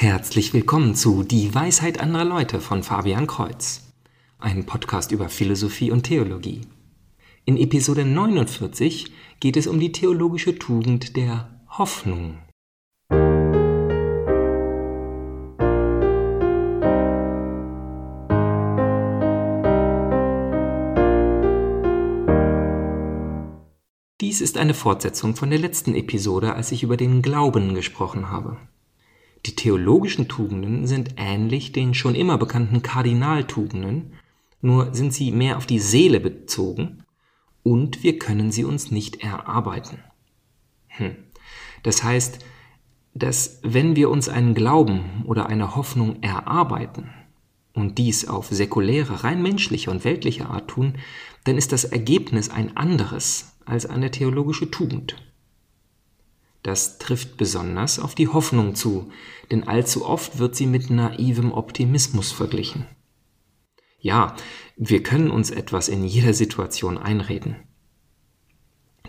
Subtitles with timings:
[0.00, 3.82] Herzlich willkommen zu Die Weisheit anderer Leute von Fabian Kreuz,
[4.38, 6.60] ein Podcast über Philosophie und Theologie.
[7.44, 12.38] In Episode 49 geht es um die theologische Tugend der Hoffnung.
[24.20, 28.58] Dies ist eine Fortsetzung von der letzten Episode, als ich über den Glauben gesprochen habe.
[29.46, 34.12] Die theologischen Tugenden sind ähnlich den schon immer bekannten Kardinaltugenden,
[34.60, 37.04] nur sind sie mehr auf die Seele bezogen
[37.62, 39.98] und wir können sie uns nicht erarbeiten.
[40.88, 41.16] Hm.
[41.82, 42.44] Das heißt,
[43.14, 47.10] dass wenn wir uns einen Glauben oder eine Hoffnung erarbeiten
[47.74, 50.94] und dies auf säkuläre, rein menschliche und weltliche Art tun,
[51.44, 55.16] dann ist das Ergebnis ein anderes als eine theologische Tugend.
[56.62, 59.10] Das trifft besonders auf die Hoffnung zu,
[59.50, 62.86] denn allzu oft wird sie mit naivem Optimismus verglichen.
[64.00, 64.36] Ja,
[64.76, 67.56] wir können uns etwas in jeder Situation einreden.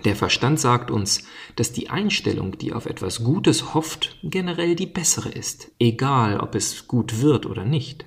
[0.05, 1.23] Der Verstand sagt uns,
[1.55, 6.87] dass die Einstellung, die auf etwas Gutes hofft, generell die bessere ist, egal ob es
[6.87, 8.05] gut wird oder nicht.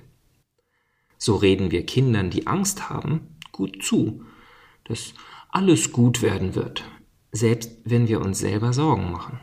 [1.17, 4.25] So reden wir Kindern, die Angst haben, gut zu,
[4.85, 5.13] dass
[5.49, 6.83] alles gut werden wird,
[7.33, 9.39] selbst wenn wir uns selber Sorgen machen.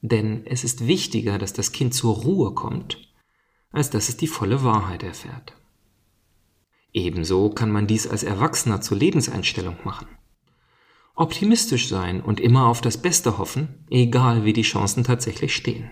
[0.00, 2.98] Denn es ist wichtiger, dass das Kind zur Ruhe kommt,
[3.70, 5.54] als dass es die volle Wahrheit erfährt.
[6.92, 10.08] Ebenso kann man dies als Erwachsener zur Lebenseinstellung machen.
[11.14, 15.90] Optimistisch sein und immer auf das Beste hoffen, egal wie die Chancen tatsächlich stehen.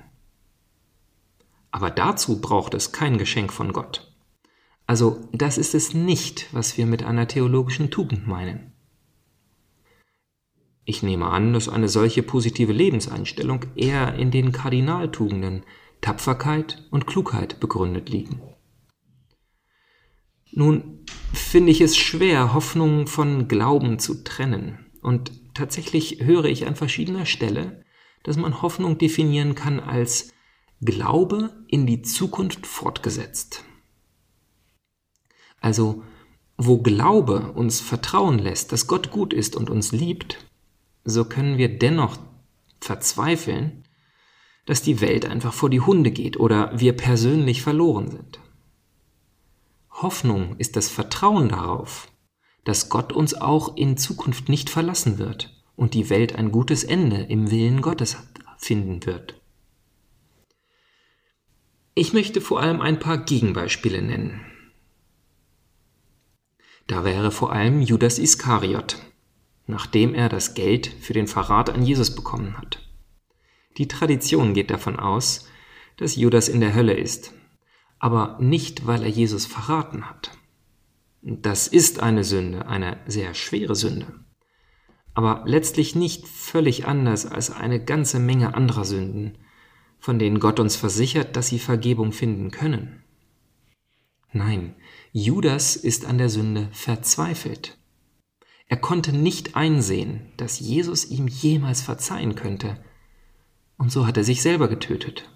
[1.71, 4.11] Aber dazu braucht es kein Geschenk von Gott.
[4.87, 8.73] Also das ist es nicht, was wir mit einer theologischen Tugend meinen.
[10.89, 15.65] Ich nehme an, dass eine solche positive Lebenseinstellung eher in den Kardinaltugenden
[16.01, 18.41] Tapferkeit und Klugheit begründet liegen.
[20.51, 24.87] Nun finde ich es schwer, Hoffnung von Glauben zu trennen.
[25.03, 27.85] Und tatsächlich höre ich an verschiedener Stelle,
[28.23, 30.33] dass man Hoffnung definieren kann als
[30.81, 33.63] Glaube in die Zukunft fortgesetzt.
[35.61, 36.03] Also,
[36.57, 40.48] wo Glaube uns vertrauen lässt, dass Gott gut ist und uns liebt,
[41.05, 42.19] so können wir dennoch
[42.81, 43.85] verzweifeln,
[44.67, 48.41] dass die Welt einfach vor die Hunde geht oder wir persönlich verloren sind.
[49.91, 52.09] Hoffnung ist das Vertrauen darauf,
[52.65, 57.23] dass Gott uns auch in Zukunft nicht verlassen wird und die Welt ein gutes Ende
[57.23, 58.17] im Willen Gottes
[58.59, 59.41] finden wird.
[61.95, 64.45] Ich möchte vor allem ein paar Gegenbeispiele nennen.
[66.87, 68.99] Da wäre vor allem Judas Iskariot,
[69.69, 72.81] nachdem er das Geld für den Verrat an Jesus bekommen hat.
[73.77, 75.47] Die Tradition geht davon aus,
[75.99, 77.35] dass Judas in der Hölle ist,
[77.99, 80.33] aber nicht, weil er Jesus verraten hat.
[81.21, 84.07] Das ist eine Sünde, eine sehr schwere Sünde,
[85.15, 89.37] aber letztlich nicht völlig anders als eine ganze Menge anderer Sünden,
[89.99, 93.03] von denen Gott uns versichert, dass sie Vergebung finden können.
[94.33, 94.77] Nein,
[95.13, 97.78] Judas ist an der Sünde verzweifelt.
[98.69, 102.83] Er konnte nicht einsehen, dass Jesus ihm jemals verzeihen könnte,
[103.79, 105.31] und so hat er sich selber getötet.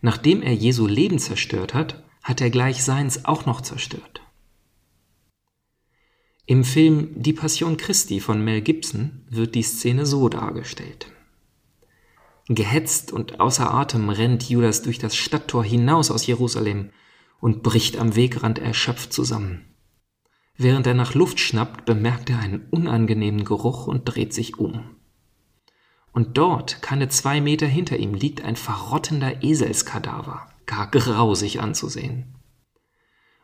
[0.00, 4.22] Nachdem er Jesu Leben zerstört hat, hat er gleich seins auch noch zerstört.
[6.46, 11.12] Im Film Die Passion Christi von Mel Gibson wird die Szene so dargestellt.
[12.48, 16.90] Gehetzt und außer Atem rennt Judas durch das Stadttor hinaus aus Jerusalem
[17.38, 19.69] und bricht am Wegrand erschöpft zusammen.
[20.62, 24.94] Während er nach Luft schnappt, bemerkt er einen unangenehmen Geruch und dreht sich um.
[26.12, 32.34] Und dort, keine zwei Meter hinter ihm, liegt ein verrottender Eselskadaver, gar grausig anzusehen.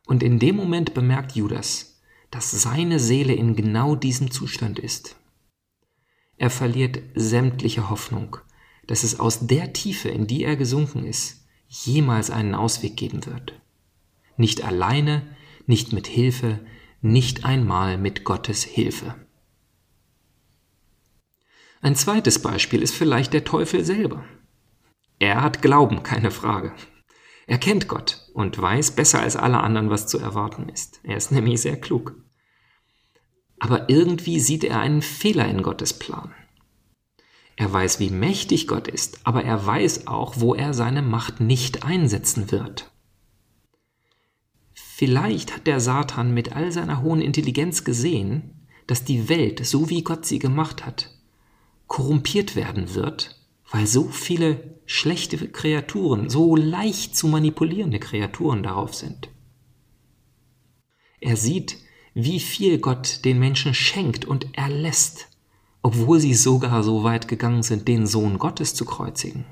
[0.04, 5.16] Und in dem Moment bemerkt Judas, dass seine Seele in genau diesem Zustand ist.
[6.36, 8.36] Er verliert sämtliche Hoffnung,
[8.86, 13.58] dass es aus der Tiefe, in die er gesunken ist, jemals einen Ausweg geben wird.
[14.36, 15.22] Nicht alleine,
[15.66, 16.60] nicht mit Hilfe,
[17.00, 19.14] nicht einmal mit Gottes Hilfe.
[21.80, 24.24] Ein zweites Beispiel ist vielleicht der Teufel selber.
[25.18, 26.72] Er hat Glauben, keine Frage.
[27.46, 31.00] Er kennt Gott und weiß besser als alle anderen, was zu erwarten ist.
[31.04, 32.16] Er ist nämlich sehr klug.
[33.58, 36.34] Aber irgendwie sieht er einen Fehler in Gottes Plan.
[37.54, 41.84] Er weiß, wie mächtig Gott ist, aber er weiß auch, wo er seine Macht nicht
[41.84, 42.90] einsetzen wird.
[44.98, 50.02] Vielleicht hat der Satan mit all seiner hohen Intelligenz gesehen, dass die Welt, so wie
[50.02, 51.10] Gott sie gemacht hat,
[51.86, 53.38] korrumpiert werden wird,
[53.70, 59.28] weil so viele schlechte Kreaturen, so leicht zu manipulierende Kreaturen darauf sind.
[61.20, 61.76] Er sieht,
[62.14, 65.28] wie viel Gott den Menschen schenkt und erlässt,
[65.82, 69.44] obwohl sie sogar so weit gegangen sind, den Sohn Gottes zu kreuzigen.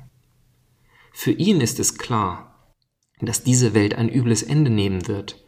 [1.13, 2.54] Für ihn ist es klar,
[3.21, 5.45] dass diese Welt ein übles Ende nehmen wird,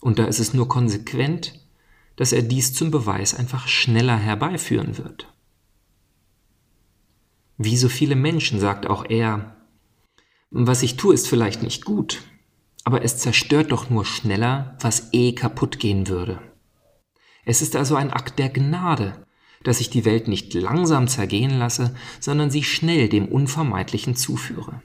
[0.00, 1.60] und da ist es nur konsequent,
[2.16, 5.32] dass er dies zum Beweis einfach schneller herbeiführen wird.
[7.58, 9.56] Wie so viele Menschen sagt auch er,
[10.50, 12.22] was ich tue, ist vielleicht nicht gut,
[12.84, 16.40] aber es zerstört doch nur schneller, was eh kaputt gehen würde.
[17.44, 19.26] Es ist also ein Akt der Gnade,
[19.64, 24.82] dass ich die Welt nicht langsam zergehen lasse, sondern sie schnell dem Unvermeidlichen zuführe.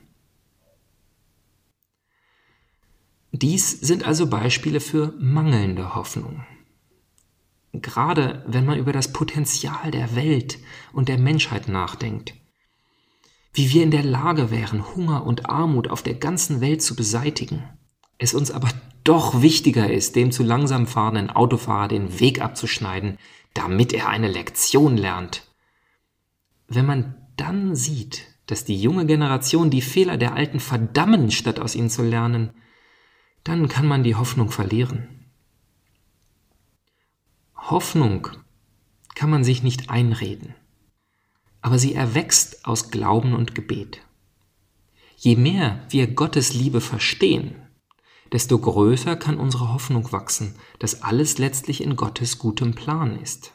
[3.32, 6.46] Dies sind also Beispiele für mangelnde Hoffnung.
[7.74, 10.60] Gerade wenn man über das Potenzial der Welt
[10.92, 12.34] und der Menschheit nachdenkt,
[13.54, 17.64] wie wir in der Lage wären, Hunger und Armut auf der ganzen Welt zu beseitigen,
[18.18, 18.70] es uns aber
[19.04, 23.18] doch wichtiger ist, dem zu langsam fahrenden Autofahrer den Weg abzuschneiden,
[23.54, 25.50] damit er eine Lektion lernt.
[26.68, 31.76] Wenn man dann sieht, dass die junge Generation die Fehler der Alten verdammen, statt aus
[31.76, 32.52] ihnen zu lernen,
[33.44, 35.08] dann kann man die Hoffnung verlieren.
[37.56, 38.28] Hoffnung
[39.16, 40.56] kann man sich nicht einreden
[41.62, 44.02] aber sie erwächst aus Glauben und Gebet.
[45.16, 47.56] Je mehr wir Gottes Liebe verstehen,
[48.32, 53.54] desto größer kann unsere Hoffnung wachsen, dass alles letztlich in Gottes gutem Plan ist.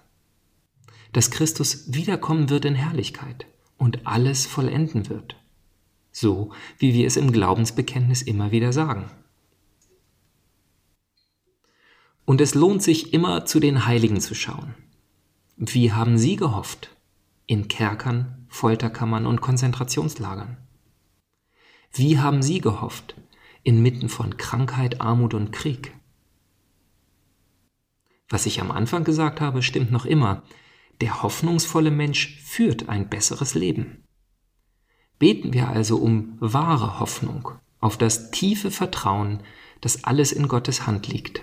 [1.13, 3.47] Dass Christus wiederkommen wird in Herrlichkeit
[3.79, 5.37] und alles vollenden wird.
[6.13, 9.11] So wie wir es im Glaubensbekenntnis immer wieder sagen.
[12.27, 14.75] Und es lohnt sich immer zu den Heiligen zu schauen.
[15.57, 16.91] Wie haben sie gehofft?
[17.47, 20.57] in Kerkern, Folterkammern und Konzentrationslagern.
[21.93, 23.15] Wie haben Sie gehofft,
[23.63, 25.95] inmitten von Krankheit, Armut und Krieg?
[28.29, 30.43] Was ich am Anfang gesagt habe, stimmt noch immer.
[31.01, 34.03] Der hoffnungsvolle Mensch führt ein besseres Leben.
[35.19, 39.43] Beten wir also um wahre Hoffnung, auf das tiefe Vertrauen,
[39.81, 41.43] dass alles in Gottes Hand liegt.